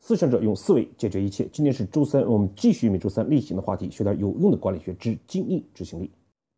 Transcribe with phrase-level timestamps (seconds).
[0.00, 1.46] 思想者用思维解决一切。
[1.52, 6.10] 今天是周三，我们继续每周三例行的话题，学点有用的管理学之精益执行力。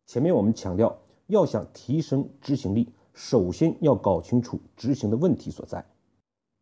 [0.07, 5.85] 前面我们强调，要想提升执行力，首先要搞清楚执行的问题所在。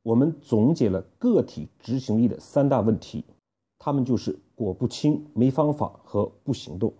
[0.01, 3.23] 我们总结了个体执行力的三大问题，
[3.77, 6.91] 他们就是果不清、没方法和不行动。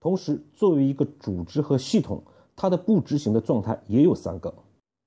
[0.00, 2.20] 同时，作为一个组织和系统，
[2.56, 4.52] 它的不执行的状态也有三个：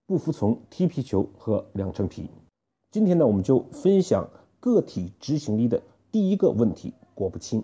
[0.07, 2.29] 不服从、踢皮球和两层皮。
[2.93, 5.81] 今天呢，我们就分享个体执行力的
[6.11, 7.63] 第一个问题——果不清。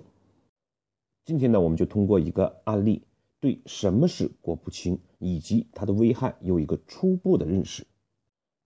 [1.24, 3.04] 今天呢，我们就通过一个案例，
[3.40, 7.86] 对什么是果不清以及它的危害有一个初步的认识，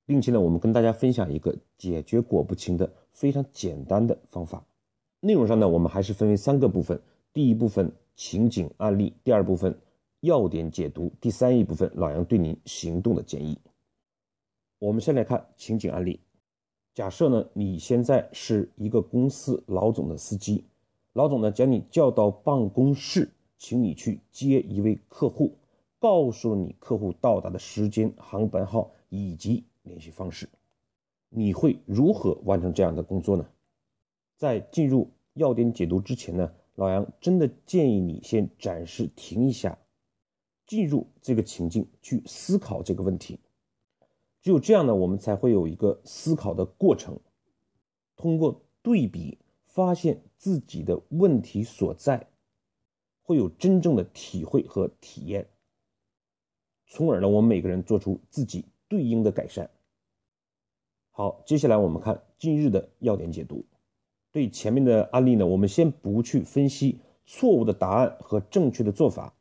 [0.05, 4.65] 并且呢，我们跟大家分享一个解决果不清的非常简单的方法。
[5.19, 7.01] 内容上呢，我们还是分为三个部分：
[7.33, 9.77] 第一部分情景案例，第二部分
[10.21, 13.59] 要点解读，第三一部分老杨对您行动的建议。
[14.79, 16.21] 我们先来看情景案例。
[16.93, 20.63] 假设呢，你现在是一个公司老总的司机，
[21.13, 25.55] 老总呢将你叫到办公室，请你去接一位客户，
[25.97, 30.47] 告诉你客户到达的时间、航班号以及联系方式，
[31.29, 33.47] 你会如何完成这样的工作呢？
[34.37, 39.79] 在进入要点解读之前呢，老杨真的建议你先暂时停一下，
[40.67, 43.39] 进入这个情境去思考这个问题。
[44.43, 47.17] 只有这样呢，我们才会有一个思考的过程，
[48.17, 52.27] 通过对比发现自己的问题所在，
[53.21, 55.47] 会有真正的体会和体验，
[56.87, 59.69] 从而呢，我们每个人做出自己对应的改善。
[61.11, 63.63] 好，接下来我们看今日的要点解读。
[64.33, 69.33] 对前面的案例呢，我们先不去分析错误的答案和正确的做法，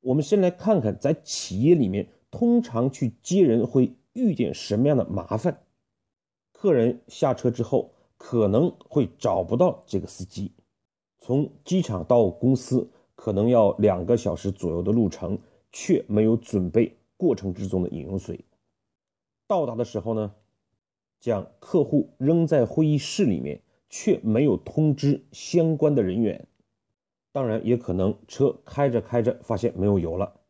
[0.00, 3.94] 我们先来看看在企业里面，通常去接人会。
[4.12, 5.64] 遇见什么样的麻烦？
[6.52, 10.52] 客人下车之后可能会找不到这个司机。
[11.18, 15.38] 从机场到公司可能要两个小时左右的路程，
[15.70, 18.44] 却没有准备过程之中的饮用水。
[19.46, 20.34] 到达的时候呢，
[21.20, 26.48] 将客户扔在会议室里面，却没有通知相关的人员。
[27.32, 30.40] 当然，也可能车开着开着发现没有油了，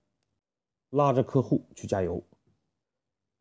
[0.91, 2.23] 拉着客户去加油。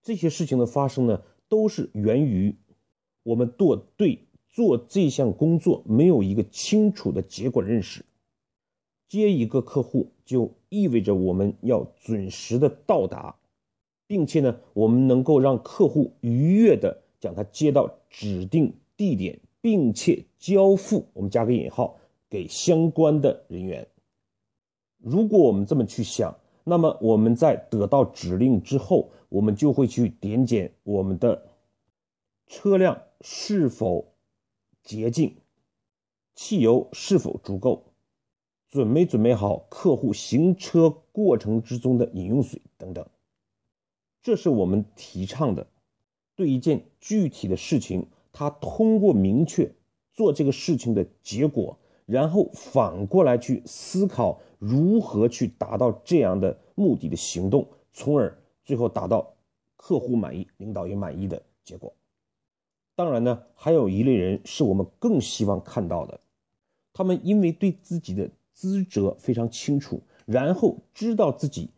[0.04, 2.56] 这些事情的发生呢，都是源于
[3.24, 8.04] 我们做对做这项工作没有一个清楚的结果认识。
[9.08, 13.36] 接一个客户就意味着我们要准时的到达，
[14.08, 21.98] 并且呢，我们能够让客户愉悦的将他接到指定地点，并且交付我们加个引号
[22.30, 23.88] 给相关的人员。
[24.98, 26.36] 如果我们这么去想。
[26.64, 31.48] 那么我们在得到指令之后，我们就会去点检我们的
[32.48, 34.14] 车辆是否
[34.84, 35.38] 洁净，
[36.36, 37.94] 汽油是否足够，
[38.68, 43.08] 准没准备好客户行车过程之中的饮用水等等。
[44.22, 45.68] 这是我们提倡的，
[46.36, 49.74] 对一件具体的事情，他通过明确
[50.12, 51.78] 做这个事情的结果。
[52.08, 59.34] 然后反过来去思考如何去达到这样的目的的行动，从而最后达到
[59.76, 61.94] 客户满意、领导也满意的结果。
[62.96, 66.20] 当然呢，还有一类人是我们更希望看到的，
[66.94, 71.70] 他们因为对自己的职责非常清楚，然后知道自己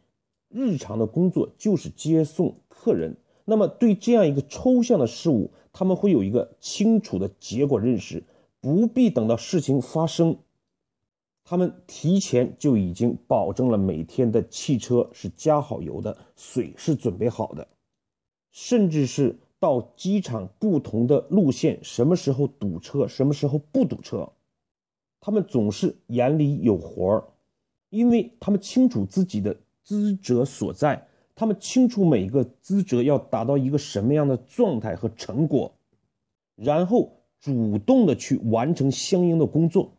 [0.49, 3.15] 日常的工作就是接送客人，
[3.45, 8.23] 那么对这样一个抽象的事物，他们会有一个清楚的结果认识。
[8.59, 10.37] 不必等到事情发生，
[11.43, 17.67] 他们提前就已经保证了每天的汽车是加好油的，水是准备好的，
[18.51, 24.31] 甚至是到机场不同的路线什么时候堵车，什么时候不堵车，
[25.19, 27.23] 他们总是眼里有活儿，
[27.89, 35.75] 因为他们清楚自己的职责所在，他们清楚每个职责要达到一个什么样的状态和成果，
[36.55, 37.19] 然后。
[37.43, 39.97] 主动的去完成相应的工作，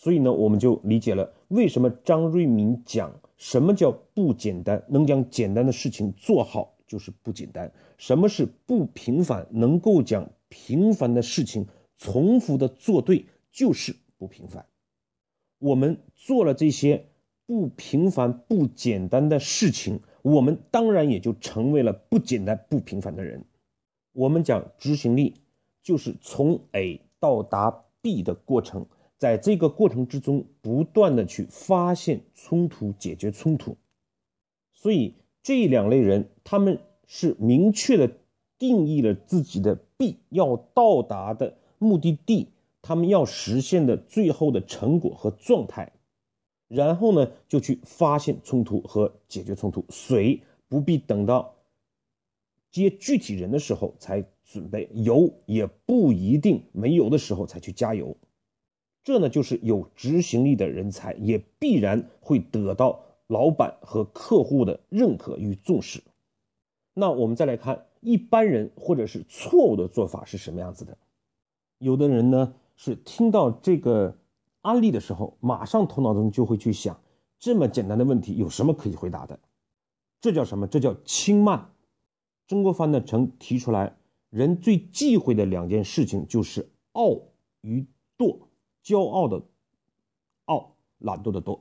[0.00, 7.68] 所以呢，我们就理解了为什么张瑞敏讲什么叫不简单，能将简单的事情做好就是不简单；
[7.98, 11.66] 什么是不平凡，能够将平凡的事情
[11.98, 14.64] 重复的做对就是不平凡。
[15.58, 17.04] 我们做了这些
[17.44, 23.44] 不平凡、不简单的事情，我们当然也就成为了不简单、不平凡的人。
[24.14, 25.34] 我们讲执行力。
[25.82, 28.84] 就是从 A 到达 B 的过程，
[29.20, 33.76] 在这个过程之中，不断的去发现冲突，解决冲突。
[34.72, 35.12] 所以
[35.42, 38.10] 这两类人，他们是明确的
[38.58, 42.48] 定义了自己的必要到达的目的地，
[42.80, 45.92] 他们要实现的最后的成果和状态，
[46.66, 49.84] 然后呢，就去发现冲突和解决冲突。
[49.90, 51.56] 水不必等到
[52.70, 58.16] 接具体人的时候才准备，油也不一定没油的时候才去加油。
[59.02, 66.02] 这呢，就是有执行力的人才，也必然会得到老板和客户的认可与重视。
[66.92, 70.98] 那我们再来看一般人或者是错误的做法是什么样子的？
[71.78, 74.18] 有的人呢是听到这个
[74.60, 77.00] 案例的时候，马上头脑中就会去想，
[77.38, 79.38] 这么简单的问题有什么可以回答的？
[80.20, 80.66] 这叫什么？
[80.66, 81.70] 这叫轻慢。
[82.48, 83.96] 曾国藩呢曾提出来，
[84.28, 87.16] 人最忌讳的两件事情就是傲
[87.62, 87.86] 与
[88.18, 88.40] 惰。
[88.84, 89.42] 骄傲的
[90.46, 91.60] 傲，懒惰的惰。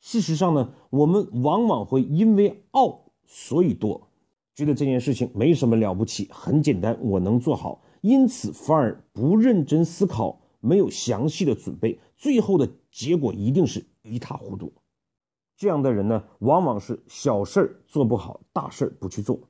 [0.00, 4.02] 事实上呢，我们往往会因为傲所以惰。
[4.54, 14.72] 觉得这件事情没什么了不起，很简单，我能做好，因此反而不认真思考，没有详细的准备，最后的结果一定是一塌糊涂。
[15.56, 19.48] 这样的人呢，往往是小事儿做不好，大事儿不去做，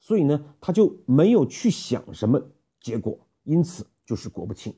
[0.00, 2.42] 所以呢，他就没有去想什么
[2.80, 4.74] 结果，因此就是果不清。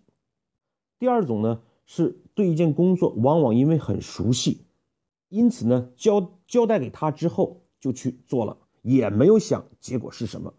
[0.99, 4.63] 第二种呢，是对一件工作，往往因为很熟悉，
[5.29, 8.59] 因此呢，交交代给他之后就去做了。
[8.83, 10.53] 也没有想结果是什么，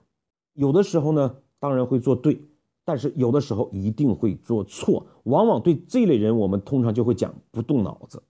[0.54, 2.42] 有的时候呢，当然会做对，
[2.84, 5.06] 但是有的时候一定会做错。
[5.24, 8.24] 往往对这类人，我们通常就会讲不动脑子。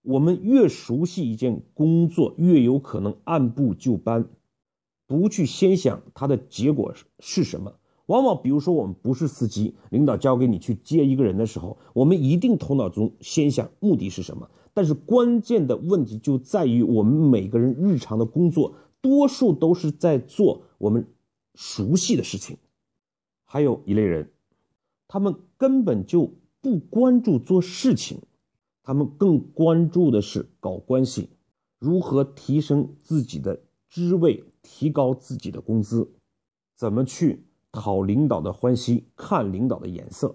[0.00, 4.30] 我们越熟悉一件工作，越有可能按部就班，
[5.06, 7.74] 不去先想它的结果是是什么。
[8.06, 14.50] 往往比如说，我们不是司机，领导交给你去接一个人的时候，我们一定头脑中先想目的是什么。
[14.74, 18.74] 但是关键的问题就在于我们每个人日常的工作。
[19.02, 21.06] 多数都是在做我们
[21.54, 22.56] 熟悉的事情，
[23.44, 24.32] 还有一类人，
[25.06, 28.18] 他们根本就不关注做事情，
[28.82, 31.28] 他们更关注的是搞关系，
[31.78, 36.10] 如何提升自己的职位，提高自己的工资，
[36.74, 37.45] 怎么去
[37.76, 40.34] 讨领导的欢心，看领导的眼色。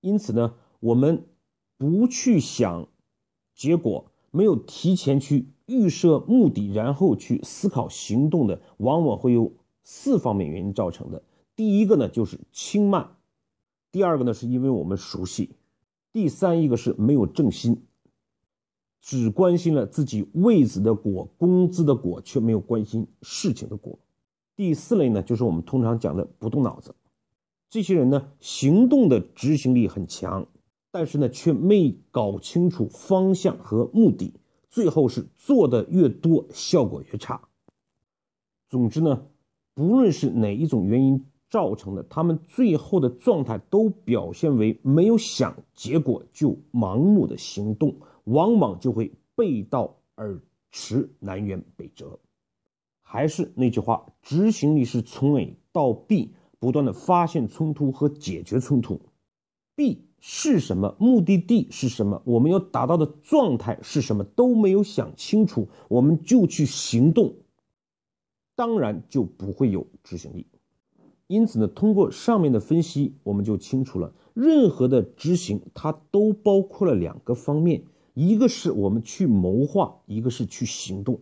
[0.00, 1.26] 因此呢，我们
[1.78, 2.88] 不去想
[3.54, 5.52] 结果，没有提前去。
[5.66, 9.52] 预设目的，然后去思考行动的，往往会有
[9.82, 11.24] 四方面原因造成的。
[11.56, 13.16] 第一个呢，就是轻慢；
[13.90, 15.56] 第二个呢，是因为我们熟悉；
[16.12, 17.82] 第三一个是没有正心，
[19.00, 23.98] 只关心了自己位子的果、工资的果，却没有关心事情的果；
[24.56, 26.94] 第四类呢，就是我们通常讲的不动脑子。
[27.68, 30.46] 这些人呢，行动的执行力很强，
[30.90, 34.32] 但是呢，却没搞清楚方向和目的。
[34.70, 37.48] 最后是做的越多，效果越差。
[38.68, 39.26] 总之呢，
[39.74, 47.94] 不论是哪一种原因造成的，他们最后的状态都表现为没有想结果就盲目的行动，
[48.24, 52.18] 往往就会背道而驰，南辕北辙。
[53.08, 59.00] 还是那句话，执行力是从 A 到 B 不断的发现冲突和解决冲突
[59.76, 60.02] ，B。
[60.18, 62.20] 是什么目的地是什么？
[62.24, 64.24] 我们要达到的状态是什么？
[64.24, 67.36] 都没有想清楚，我们就去行动，
[68.56, 70.46] 当然就不会有执行力。
[71.28, 77.84] 因此呢，通过上面的分析，我们就清楚了，任何的执行它都包括了两个方面，
[78.14, 81.20] 一个是我们去谋划，一个是去行动。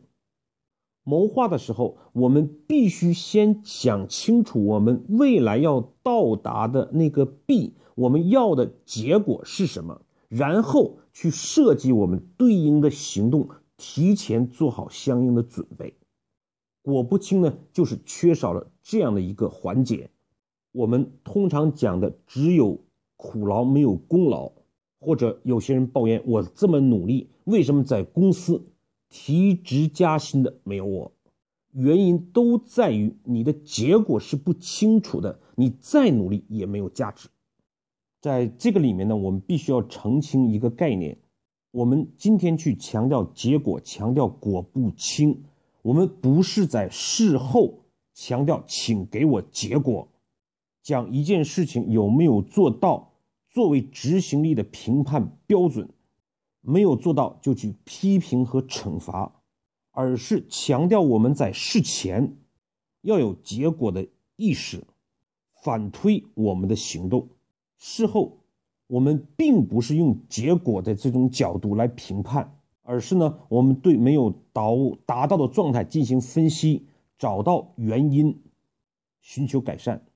[1.04, 7.75] 谋划的时候，我们必须先想清楚我们未来要到达的那个 B。
[7.94, 10.00] 我们要的结果是什么？
[10.28, 15.94] 然后去设计我们对应的行动，提前做好相应的准备。
[16.82, 20.11] 果不清呢，就是缺少了这样的一个环节。
[20.73, 22.80] 我们通常讲的只有
[23.16, 24.50] 苦劳没有功劳，
[24.99, 28.61] 或者有些人抱怨我这么努力，为什么在公司
[29.16, 31.12] 提职加薪的没有我？
[31.71, 37.28] 原因都在于你的结果是不清楚的，你再努力也没有价值。
[38.21, 41.16] 在这个里面呢，我们必须要澄清一个概念：
[41.71, 45.44] 我们今天去强调结果，强调果不清，
[45.83, 50.09] 我们不是在事后强调，请给我结果，
[50.83, 53.12] 讲一件事情有没有做到
[53.49, 55.88] 作为执行力的评判标准，
[56.66, 59.42] 没有做到就去批评和惩罚，
[59.90, 62.37] 而是强调我们在事前
[63.02, 64.83] 要有结果的意识，
[65.62, 67.28] 反推我们的行动。
[67.76, 68.38] 事后，
[68.87, 74.62] 我们并不是用结果的这种角度来评判，而是呢，我们对没有达
[75.04, 76.87] 达到的状态进行分析，
[77.18, 78.42] 找到原因，
[79.21, 80.06] 寻求改善。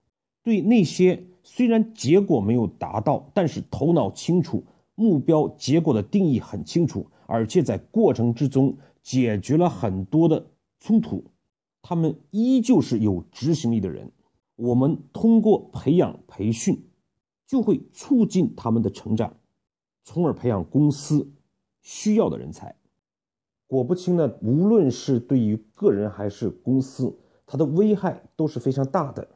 [0.43, 4.65] 对那些虽然结果没有达到，但是头脑清楚、
[4.99, 10.45] 目标结果的定义很清楚，而且在过程之中解决了很多的
[10.81, 11.23] 冲突，
[11.81, 14.11] 他们依旧是有执行力的人。
[14.57, 16.83] 我们通过培养培训，
[17.47, 19.37] 就会促进他们的成长，
[20.03, 21.31] 从而培养公司
[21.81, 22.75] 需要的人才。
[23.69, 29.29] 果不其呢，无论是对于个人还是公司，它的危害都是非常大的。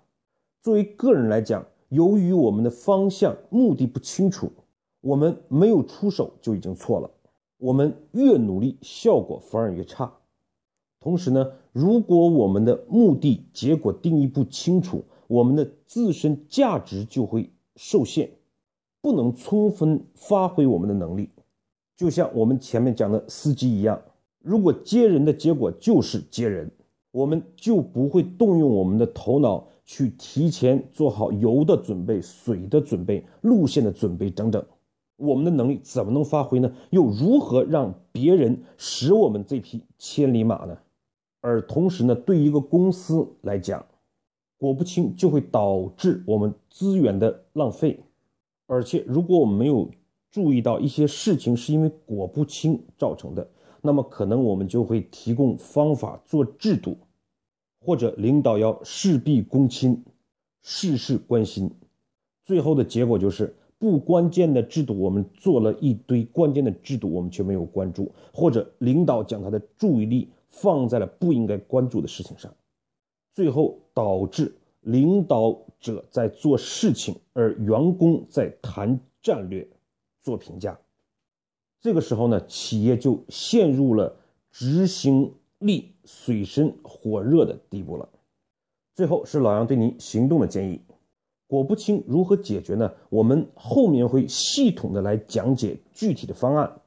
[0.61, 4.50] 作为个人来讲，由于我们的方向目的不清楚，
[5.02, 7.11] 我们没有出手就已经错了。
[7.59, 10.12] 我们越努力，效果反而越差。
[10.99, 18.30] 同时呢，如果我们的目的结果定义不清楚，我们的自身价值就会受限，
[19.00, 21.28] 不能充分发挥我们的能力。
[21.97, 24.00] 就像我们前面讲的司机一样，
[24.40, 26.71] 如果接人的结果就是接人，
[27.11, 34.64] 我们就不会动用我们的头脑去提前做好油的准备、水的准备、路线的准备等等。
[35.16, 36.73] 我们的能力怎么能发挥呢？
[36.90, 40.78] 又如何让别人使我们这匹千里马呢？
[41.40, 43.85] 而同时呢，对于一个公司来讲，
[44.59, 48.00] 果不清就会导致我们资源的浪费，
[48.66, 49.90] 而且如果我们没有
[50.31, 53.50] 注意到一些事情是因为果不清造成的，
[53.81, 56.97] 那么可能我们就会提供方法做制度，
[57.81, 60.04] 或者领导要事必躬亲，
[60.62, 61.71] 事事关心，
[62.45, 72.55] 最后的结果就是不关键的制度我们做了一堆，关键的制度我们却没有关注，或者领导将他的注意力放在了不应该关注的事情上。
[73.33, 79.67] 最后导致领导者在做事情，而员工在谈战略、
[80.21, 80.79] 做评价。
[81.81, 84.15] 这个时候呢，企业就陷入了
[84.53, 88.09] 执行力水深火热的地步了。
[88.95, 90.81] 最后是老杨对您行动的建议：
[91.52, 92.90] 果不清如何解决呢？
[93.11, 96.80] 我们后面会系统的来讲解具体的方案。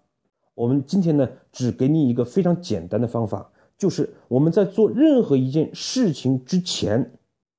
[0.56, 3.52] 我们今天呢，只给你一个非常简单的方法。
[3.78, 7.12] 就是我们在做任何一件事情之前，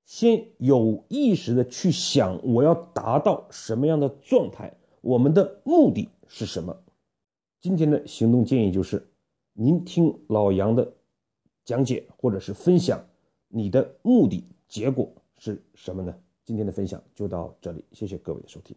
[0.04, 6.76] 先有意识的去想我要达到什么样的状态，我们的目的是什么。
[7.60, 9.06] 今天的行动建议就是，
[9.52, 10.92] 您听老杨的
[11.64, 13.00] 讲解或者是分享，
[13.46, 15.08] 你的目的结果
[15.38, 16.12] 是什么呢？
[16.46, 18.74] 今天的分享就到这里，谢谢各位的收听。